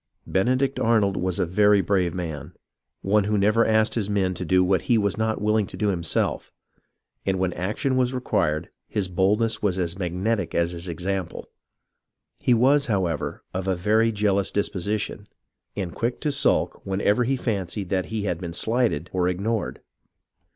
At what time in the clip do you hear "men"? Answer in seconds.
4.09-4.33